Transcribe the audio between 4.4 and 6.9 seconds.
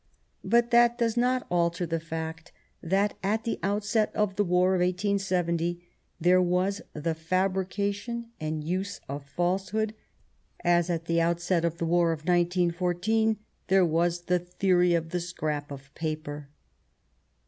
war of 1870, there was